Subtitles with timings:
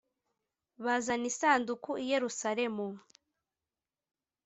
[0.85, 2.87] bazana isanduku i yerusalemu